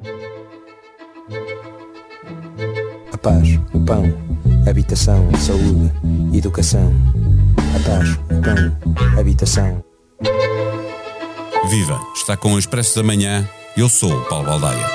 [0.00, 0.06] A
[3.20, 4.04] paz, o pão,
[4.64, 5.92] a habitação, a saúde,
[6.32, 6.92] a educação.
[7.74, 9.84] A paz, o pão, a habitação.
[11.68, 12.00] Viva!
[12.14, 13.44] Está com o Expresso da Manhã.
[13.76, 14.86] Eu sou o Paulo Baldaia.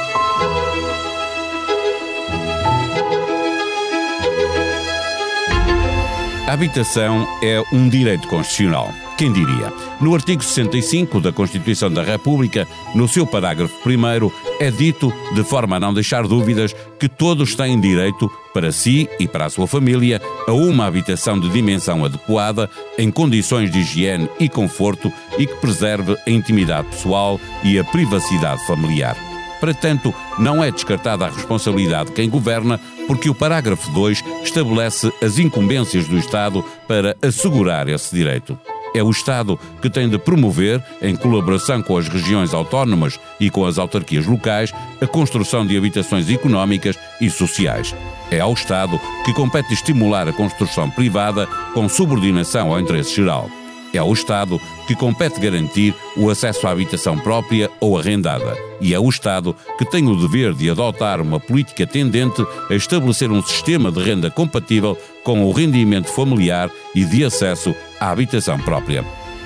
[6.48, 8.90] A habitação é um direito constitucional.
[9.32, 9.72] Diria?
[10.02, 15.78] No artigo 65 da Constituição da República, no seu parágrafo 1, é dito, de forma
[15.78, 20.22] a não deixar dúvidas, que todos têm direito, para si e para a sua família,
[20.48, 26.16] a uma habitação de dimensão adequada, em condições de higiene e conforto e que preserve
[26.26, 29.16] a intimidade pessoal e a privacidade familiar.
[29.60, 35.12] Para tanto, não é descartada a responsabilidade de quem governa, porque o parágrafo 2 estabelece
[35.22, 38.60] as incumbências do Estado para assegurar esse direito.
[38.94, 43.66] É o Estado que tem de promover, em colaboração com as regiões autónomas e com
[43.66, 44.72] as autarquias locais,
[45.02, 47.96] a construção de habitações económicas e sociais.
[48.30, 53.50] É ao Estado que compete estimular a construção privada com subordinação ao interesse geral.
[53.94, 58.58] É ao Estado que compete garantir o acesso à habitação própria ou arrendada.
[58.82, 63.32] E é o Estado que tem o dever de adotar uma política tendente a estabelecer
[63.32, 69.06] um sistema de renda compatível com o rendimento familiar e de acesso à habitação própria.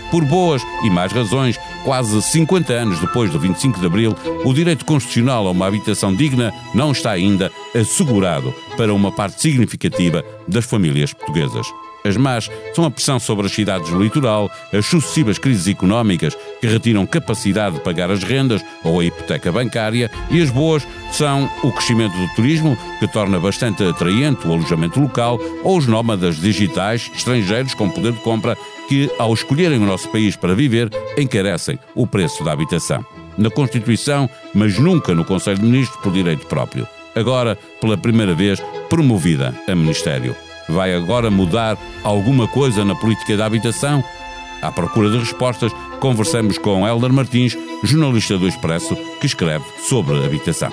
[0.09, 4.85] Por boas e mais razões, quase 50 anos depois do 25 de Abril, o direito
[4.85, 11.11] constitucional a uma habitação digna não está ainda assegurado para uma parte significativa das famílias
[11.11, 11.67] portuguesas.
[12.05, 16.67] As más são a pressão sobre as cidades do litoral, as sucessivas crises económicas que
[16.67, 21.71] retiram capacidade de pagar as rendas ou a hipoteca bancária, e as boas são o
[21.71, 27.73] crescimento do turismo, que torna bastante atraente o alojamento local, ou os nómadas digitais estrangeiros
[27.73, 32.43] com poder de compra que, ao escolherem o nosso país para viver, encarecem o preço
[32.43, 33.05] da habitação.
[33.37, 36.87] Na Constituição, mas nunca no Conselho de Ministros por direito próprio.
[37.15, 38.59] Agora, pela primeira vez,
[38.89, 40.35] promovida a Ministério.
[40.69, 44.03] Vai agora mudar alguma coisa na política da habitação?
[44.61, 50.71] À procura de respostas, conversamos com Helder Martins, jornalista do Expresso, que escreve sobre habitação.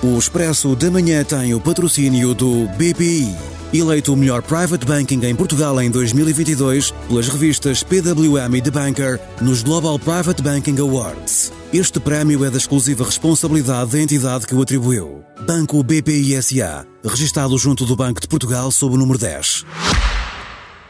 [0.00, 3.34] O Expresso da Manhã tem o patrocínio do BPI.
[3.74, 9.18] Eleito o melhor private banking em Portugal em 2022 pelas revistas PWM e The Banker
[9.42, 11.52] nos Global Private Banking Awards.
[11.74, 15.24] Este prémio é da exclusiva responsabilidade da entidade que o atribuiu.
[15.44, 19.64] Banco BPI SA, registado junto do Banco de Portugal sob o número 10.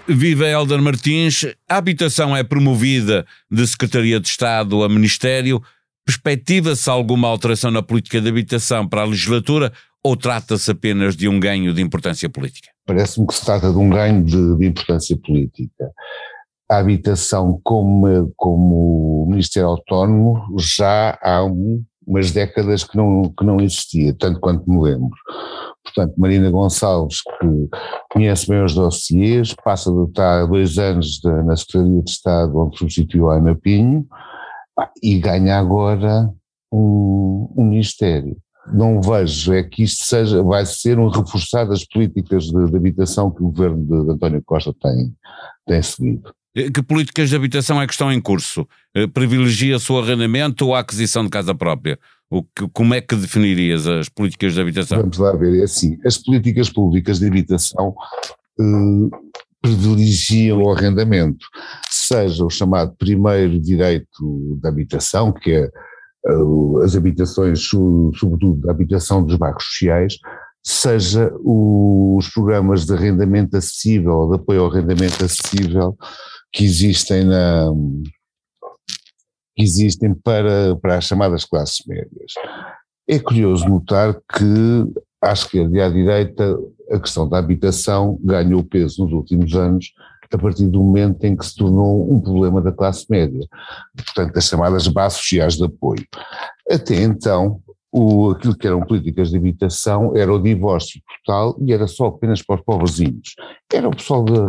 [0.07, 5.63] Viva Helder Martins, a habitação é promovida de Secretaria de Estado a Ministério.
[6.09, 9.71] Perspectiva-se alguma alteração na política de habitação para a legislatura
[10.03, 12.71] ou trata-se apenas de um ganho de importância política?
[12.87, 15.93] Parece-me que se trata de um ganho de, de importância política.
[16.71, 23.61] A habitação como, como Ministério Autónomo já há um, umas décadas que não, que não
[23.61, 25.15] existia, tanto quanto me lembro.
[25.85, 27.69] Portanto, Marina Gonçalves, que
[28.11, 32.79] conhece bem os dossiês, passa de estar dois anos de, na Secretaria de Estado, onde
[32.79, 34.07] substituiu a Ana Pinho,
[35.03, 36.31] e ganha agora
[36.73, 38.37] um, um ministério
[38.73, 43.31] não vejo é que isto seja, vai ser um reforçar das políticas de, de habitação
[43.31, 45.15] que o governo de, de, António Costa tem,
[45.67, 46.33] tem seguido.
[46.55, 48.67] Eh, que políticas de habitação é que estão em curso?
[48.95, 51.99] Eh, privilegia-se o arrendamento ou a aquisição de casa própria?
[52.31, 54.99] O que, como é que definirias as políticas de habitação?
[54.99, 57.95] Vamos lá ver, é assim, as políticas públicas de habitação
[58.61, 59.17] eh,
[59.61, 61.47] privilegiam o arrendamento,
[62.09, 65.71] seja o chamado primeiro direito de habitação, que é
[66.27, 70.15] uh, as habitações, sobretudo a habitação dos bairros sociais,
[70.65, 75.97] seja os programas de arrendamento acessível, de apoio ao arrendamento acessível
[76.53, 77.69] que existem na
[79.55, 82.33] que existem para, para as chamadas classes médias.
[83.09, 84.87] É curioso notar que
[85.21, 86.57] à esquerda e à direita
[86.93, 89.93] a questão da habitação ganhou peso nos últimos anos
[90.33, 93.47] a partir do momento em que se tornou um problema da classe média,
[93.97, 96.07] portanto, as chamadas bases sociais de apoio.
[96.71, 101.87] Até então, o, aquilo que eram políticas de habitação era o divórcio total e era
[101.87, 103.35] só apenas para os pobrezinhos.
[103.73, 104.47] Era o pessoal de,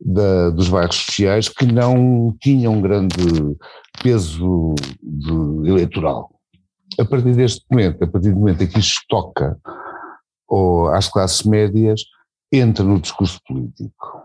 [0.00, 3.16] de, dos bairros sociais que não tinham um grande
[4.02, 6.30] peso de, eleitoral.
[6.98, 9.58] A partir deste momento, a partir do momento em que isto toca
[10.48, 12.02] ou às classes médias,
[12.52, 14.15] entra no discurso político.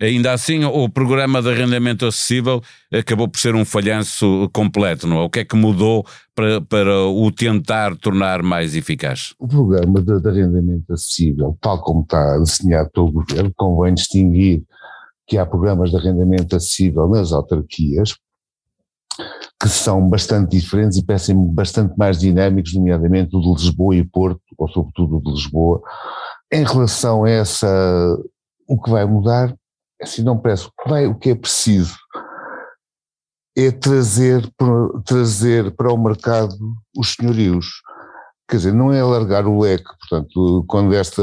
[0.00, 2.60] Ainda assim, o programa de arrendamento acessível
[2.92, 5.22] acabou por ser um falhanço completo, não é?
[5.22, 6.04] O que é que mudou
[6.34, 9.34] para, para o tentar tornar mais eficaz?
[9.38, 14.64] O programa de, de arrendamento acessível, tal como está desenhado pelo governo, convém distinguir
[15.26, 18.14] que há programas de arrendamento acessível nas autarquias,
[19.60, 24.42] que são bastante diferentes e parecem bastante mais dinâmicos, nomeadamente o de Lisboa e Porto,
[24.58, 25.80] ou sobretudo o de Lisboa.
[26.52, 27.66] Em relação a essa,
[28.68, 29.56] o que vai mudar,
[30.00, 31.96] assim não parece, vai, o que é preciso
[33.56, 34.46] é trazer,
[35.04, 36.54] trazer para o mercado
[36.94, 37.66] os senhorios.
[38.48, 41.22] Quer dizer, não é alargar o leque, portanto, quando esta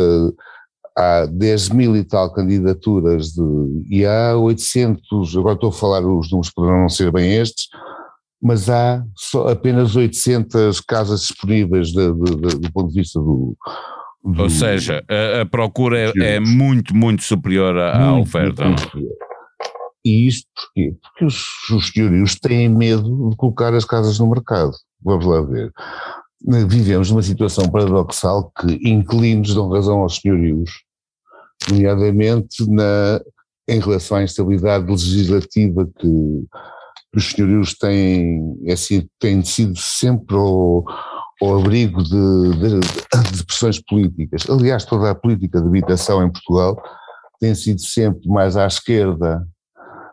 [0.98, 6.32] há 10 mil e tal candidaturas de, e há 800, agora estou a falar os
[6.32, 7.68] números poderão não ser bem estes,
[8.42, 13.56] mas há só apenas 800 casas disponíveis de, de, do ponto de vista do.
[14.24, 18.78] Ou seja, a, a procura é, é, muito, muito superior à, muito, oferta.
[18.78, 19.12] Superior.
[20.06, 20.96] E isto porquê?
[21.02, 24.72] Porque os, os senhorios têm medo de colocar as casas no mercado.
[25.02, 25.72] Vamos lá ver.
[26.68, 30.72] Vivemos numa situação paradoxal que inquilinos dão razão aos senhorios,
[31.70, 33.22] nomeadamente na,
[33.68, 36.46] em relação à instabilidade legislativa que
[37.16, 38.74] os senhorios têm, é
[39.20, 40.84] têm sido sempre ao,
[41.42, 44.50] ao abrigo de, de, de, pressões políticas.
[44.50, 46.82] Aliás, toda a política de habitação em Portugal
[47.40, 49.46] tem sido sempre mais à esquerda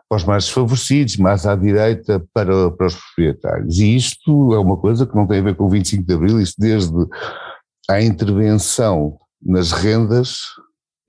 [0.09, 3.79] para os mais desfavorecidos, mais à direita para, para os proprietários.
[3.79, 6.41] E isto é uma coisa que não tem a ver com o 25 de Abril,
[6.41, 6.93] isto desde
[7.89, 10.39] a intervenção nas rendas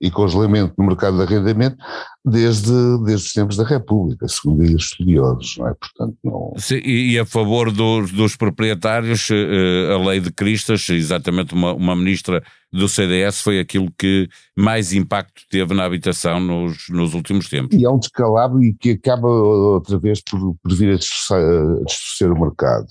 [0.03, 1.77] e congelamento no mercado de arrendamento
[2.25, 2.73] desde,
[3.05, 5.73] desde os tempos da República, segundo os estudiosos, não é?
[5.75, 6.53] Portanto, não...
[6.57, 11.95] Sim, e a favor dos, dos proprietários, eh, a lei de Cristas, exatamente uma, uma
[11.95, 14.27] ministra do CDS, foi aquilo que
[14.57, 17.77] mais impacto teve na habitação nos, nos últimos tempos.
[17.77, 22.41] E é um descalabro e que acaba outra vez por, por vir a distorcer o
[22.41, 22.87] mercado,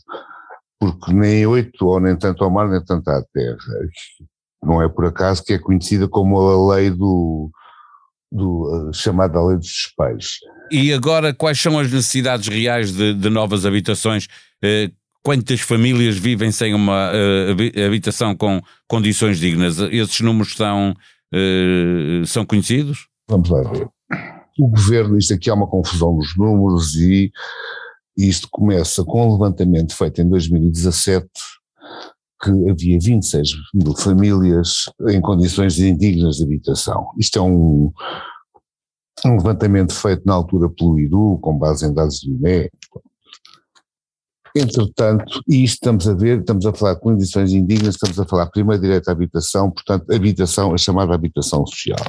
[0.80, 3.58] porque nem oito, ou nem tanto ao mar, nem tanto à terra.
[4.62, 7.50] Não é por acaso que é conhecida como a lei do,
[8.30, 10.38] do chamada lei dos espelhos.
[10.70, 14.28] E agora, quais são as necessidades reais de, de novas habitações?
[14.62, 14.90] Eh,
[15.22, 19.78] quantas famílias vivem sem uma uh, habitação com condições dignas?
[19.78, 20.94] Esses números são,
[21.32, 23.06] uh, são conhecidos?
[23.28, 23.88] Vamos lá ver.
[24.58, 27.30] O governo, isto aqui há uma confusão dos números e
[28.16, 31.26] isto começa com um levantamento feito em 2017
[32.42, 37.12] que havia 26 mil famílias em condições indignas de habitação.
[37.16, 37.92] Isto é um,
[39.24, 42.68] um levantamento feito na altura pelo IRU, com base em dados do INE.
[44.54, 48.50] Entretanto, e isto estamos a ver, estamos a falar de condições indignas, estamos a falar
[48.50, 52.04] primeiro direito à habitação, portanto, habitação, a chamada habitação social.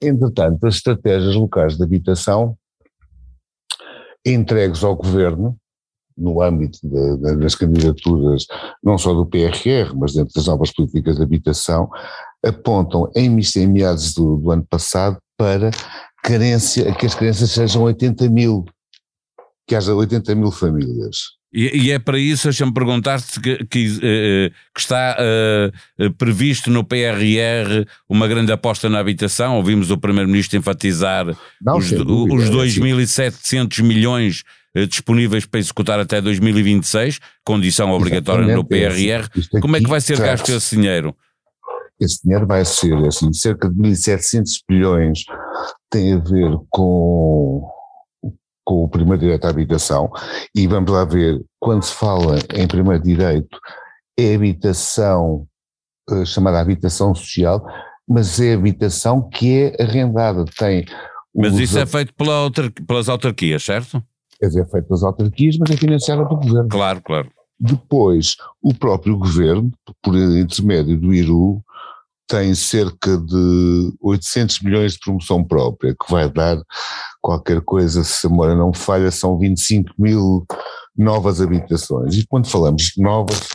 [0.00, 2.56] Entretanto, as estratégias locais de habitação
[4.24, 5.58] entregues ao governo,
[6.20, 8.46] no âmbito de, de, das candidaturas,
[8.82, 11.88] não só do PRR, mas dentro das novas políticas de habitação,
[12.44, 15.70] apontam em, em meados do, do, ano passado para
[16.22, 18.64] carência, que as carências sejam 80 mil,
[19.70, 21.38] que haja 80 mil famílias.
[21.52, 26.82] E, e, é para isso, deixa-me perguntar-te que, que, uh, que, está uh, previsto no
[26.82, 29.56] PRR uma grande aposta na habitação.
[29.56, 31.24] Ouvimos o Primeiro-Ministro enfatizar
[31.62, 34.42] Não, os, os 2.700 milhões
[34.76, 39.60] uh, disponíveis para executar até 2026, condição obrigatória Exatamente, no PRR.
[39.60, 41.14] Como é que vai ser gasto esse dinheiro?
[42.00, 45.20] Esse dinheiro vai ser assim, cerca de 1.700 bilhões
[45.88, 47.79] tem a ver com
[48.70, 50.08] com o primeiro direito à habitação,
[50.54, 53.58] e vamos lá ver, quando se fala em primeiro direito,
[54.16, 55.44] é habitação
[56.08, 57.66] uh, chamada habitação social,
[58.08, 60.86] mas é habitação que é arrendada, tem...
[61.34, 62.48] Mas isso é feito pela
[62.86, 64.00] pelas autarquias, certo?
[64.38, 66.68] Quer dizer, é feito pelas autarquias, mas é financiada pelo governo.
[66.68, 67.28] Claro, claro.
[67.58, 71.62] Depois, o próprio governo, por intermédio do IRU,
[72.30, 76.62] tem cerca de 800 milhões de promoção própria, que vai dar
[77.20, 80.46] qualquer coisa, se a memória não falha, são 25 mil
[80.96, 82.16] novas habitações.
[82.16, 83.48] E quando falamos de novas,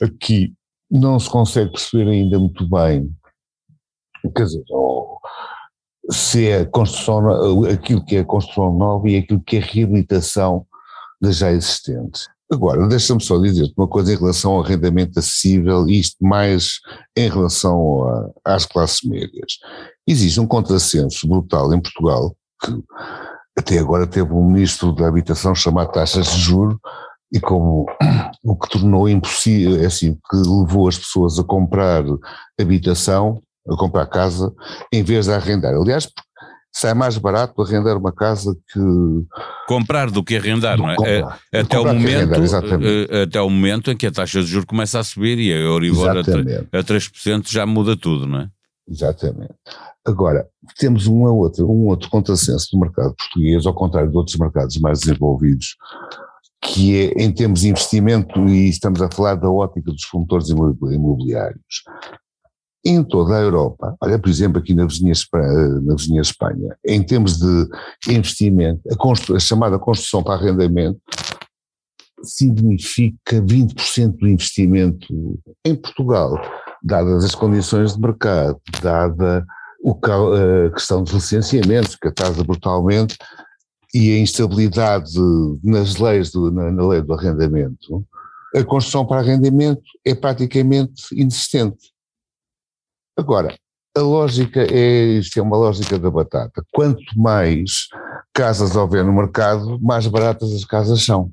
[0.00, 0.54] aqui
[0.88, 3.12] não se consegue perceber ainda muito bem,
[4.36, 4.62] quer dizer,
[6.08, 10.64] se é construção, aquilo que é construção nova e aquilo que é reabilitação
[11.20, 12.28] das já existentes.
[12.52, 16.80] Agora, deixa-me só dizer uma coisa em relação ao arrendamento acessível, isto mais
[17.16, 18.02] em relação
[18.44, 19.58] a, às classes médias.
[20.04, 22.72] Existe um contrassenso brutal em Portugal, que
[23.56, 26.76] até agora teve um ministro da habitação chamado taxas de juros,
[27.32, 27.86] e como
[28.42, 32.02] o que tornou impossível, é assim, que levou as pessoas a comprar
[32.60, 34.52] habitação, a comprar casa,
[34.92, 35.74] em vez de arrendar.
[35.74, 36.10] Aliás,
[36.72, 38.80] sai mais barato arrendar uma casa que
[39.66, 40.96] comprar do que arrendar, não é?
[40.96, 44.46] Comprar, é até o momento, arrendar, eh, até o momento em que a taxa de
[44.46, 48.48] juros começa a subir e a Euribor a, a 3% já muda tudo, não é?
[48.88, 49.54] Exatamente.
[50.04, 50.48] Agora,
[50.78, 55.00] temos um outro, um outro contrassenso do mercado português, ao contrário de outros mercados mais
[55.00, 55.76] desenvolvidos,
[56.62, 61.84] que é em termos de investimento, e estamos a falar da ótica dos promotores imobiliários.
[62.84, 65.12] Em toda a Europa, olha, por exemplo, aqui na vizinha,
[65.82, 67.68] na vizinha Espanha, em termos de
[68.08, 70.98] investimento, a, a chamada construção para arrendamento
[72.22, 76.34] significa 20% do investimento em Portugal,
[76.82, 79.44] dadas as condições de mercado, dada
[79.84, 83.16] a questão dos licenciamentos, que atrasa brutalmente,
[83.92, 85.18] e a instabilidade
[85.62, 88.04] nas leis, do, na, na lei do arrendamento,
[88.54, 91.92] a construção para arrendamento é praticamente inexistente.
[93.16, 93.54] Agora,
[93.96, 96.64] a lógica é, isto é uma lógica da batata.
[96.72, 97.88] Quanto mais
[98.32, 101.30] casas houver no mercado, mais baratas as casas são.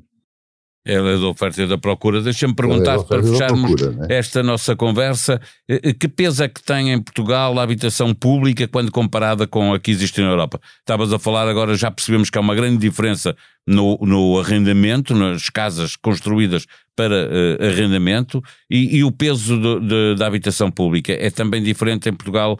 [0.88, 2.22] Ela é da oferta e da procura.
[2.22, 4.17] Deixa-me perguntar, para fecharmos procura, é?
[4.17, 8.65] esta nossa conversa, eh, eh, que peso é que tem em Portugal a habitação pública
[8.70, 10.62] quando comparada com a que existe na Europa?
[10.79, 13.36] Estavas a falar agora, já percebemos que há uma grande diferença
[13.67, 16.65] no, no arrendamento, nas casas construídas
[16.96, 22.10] para uh, arrendamento, e, e, o peso de, de, da habitação pública é também diferente
[22.10, 22.58] em Portugal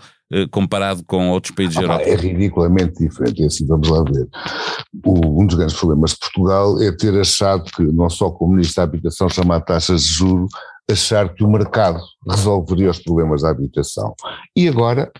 [0.51, 2.03] comparado com outros países ah, da Europa?
[2.03, 4.27] É ridiculamente diferente, é assim, vamos lá ver.
[5.05, 8.77] O, um dos grandes problemas de Portugal é ter achado que, não só como Ministro
[8.77, 10.51] da Habitação chamar taxas de juros,
[10.89, 14.13] achar que o mercado resolveria os problemas da habitação.
[14.55, 15.12] E agora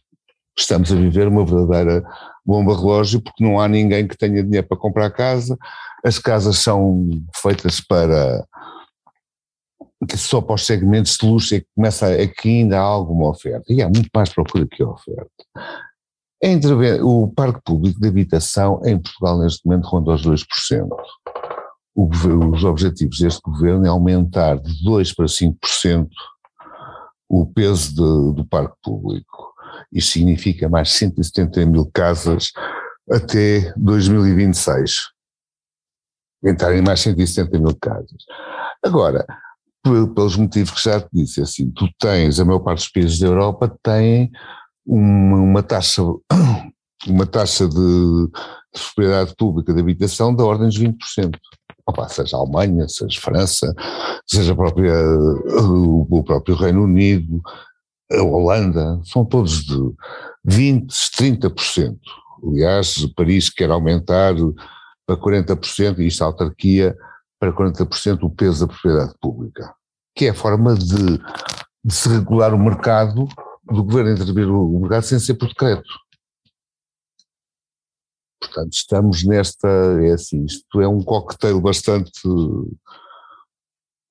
[0.58, 2.04] estamos a viver uma verdadeira
[2.46, 5.58] bomba relógio porque não há ninguém que tenha dinheiro para comprar casa,
[6.04, 7.06] as casas são
[7.42, 8.46] feitas para
[10.16, 13.66] só para os segmentos de luxo é que começa é que ainda há alguma oferta,
[13.72, 15.32] e há muito mais procura que oferta.
[17.04, 20.88] O parque público de habitação em Portugal neste momento ronda aos 2%.
[21.96, 22.10] O,
[22.54, 26.08] os objetivos deste governo é aumentar de 2% para 5%
[27.28, 29.54] o peso de, do parque público.
[29.92, 32.52] Isto significa mais 170 mil casas
[33.10, 35.08] até 2026.
[36.46, 38.26] Entrarem mais 170 mil casas.
[38.84, 39.26] Agora,
[40.14, 43.28] pelos motivos que já te disse, assim, tu tens, a maior parte dos países da
[43.28, 44.32] Europa têm
[44.86, 46.02] uma, uma taxa,
[47.08, 51.38] uma taxa de, de propriedade pública de habitação da ordem dos 20%.
[51.86, 53.74] Opa, seja a Alemanha, seja a França,
[54.26, 54.94] seja a própria,
[55.70, 57.42] o próprio Reino Unido,
[58.12, 59.78] a Holanda, são todos de
[60.48, 61.98] 20%, 30%.
[62.44, 64.36] Aliás, Paris quer aumentar
[65.06, 66.96] para 40%, e isto a autarquia,
[67.40, 69.77] para 40% o peso da propriedade pública
[70.18, 71.20] que é a forma de,
[71.86, 73.28] de se regular o mercado,
[73.64, 75.88] do governo intervir o mercado sem ser por decreto.
[78.42, 79.68] Portanto, estamos nesta,
[80.02, 82.12] é assim, isto é um cocktail bastante,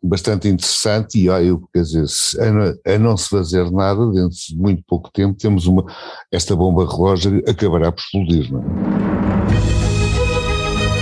[0.02, 2.06] bastante interessante e eu, quer dizer,
[2.38, 5.84] a, a, não se fazer nada, dentro de muito pouco tempo, temos uma,
[6.30, 8.66] esta bomba relógio acabará por explodir, não é?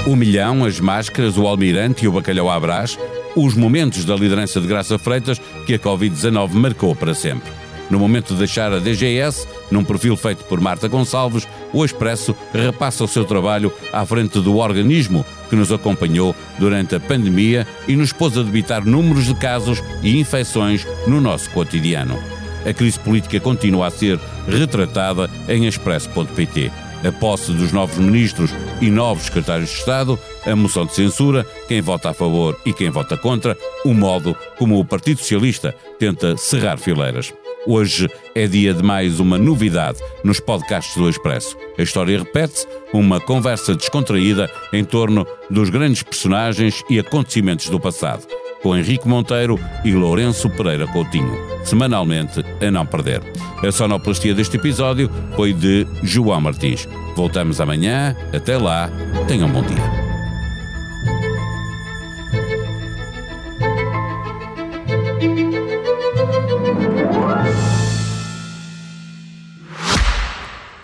[0.08, 2.98] O milhão, as máscaras, o almirante e o bacalhau à brás
[3.36, 7.50] os momentos da liderança de Graça Freitas que a Covid-19 marcou para sempre.
[7.90, 13.04] No momento de deixar a DGS, num perfil feito por Marta Gonçalves, o Expresso repassa
[13.04, 18.12] o seu trabalho à frente do organismo que nos acompanhou durante a pandemia e nos
[18.12, 22.18] pôs a debitar números de casos e infecções no nosso cotidiano.
[22.64, 28.90] A crise política continua a ser retratada em expresso.pt a posse dos novos ministros e
[28.90, 33.16] novos secretários de Estado, a moção de censura, quem vota a favor e quem vota
[33.16, 37.32] contra, o modo como o Partido Socialista tenta cerrar fileiras.
[37.66, 41.56] Hoje é dia de mais uma novidade nos podcasts do Expresso.
[41.78, 48.26] A história repete-se, uma conversa descontraída em torno dos grandes personagens e acontecimentos do passado
[48.64, 53.22] com Henrique Monteiro e Lourenço Pereira Coutinho, semanalmente a não perder.
[53.62, 56.88] A sonoplastia deste episódio foi de João Martins.
[57.14, 58.16] Voltamos amanhã.
[58.32, 58.90] Até lá.
[59.28, 60.04] Tenham um bom dia.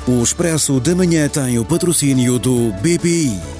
[0.07, 3.60] O Expresso da Manhã tem o patrocínio do BPI